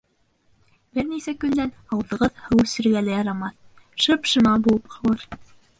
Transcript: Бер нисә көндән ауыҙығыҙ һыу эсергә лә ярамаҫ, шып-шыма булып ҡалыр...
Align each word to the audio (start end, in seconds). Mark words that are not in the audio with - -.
Бер 0.97 1.05
нисә 1.09 1.33
көндән 1.43 1.73
ауыҙығыҙ 1.97 2.41
һыу 2.47 2.65
эсергә 2.67 3.07
лә 3.11 3.17
ярамаҫ, 3.21 3.61
шып-шыма 4.07 4.61
булып 4.69 4.93
ҡалыр... 4.99 5.29